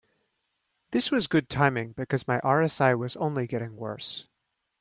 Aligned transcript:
This 0.89 1.11
was 1.11 1.27
good 1.27 1.47
timing, 1.47 1.91
because 1.91 2.27
my 2.27 2.39
RSI 2.39 2.97
was 2.97 3.15
only 3.17 3.45
getting 3.45 3.75
worse. 3.75 4.27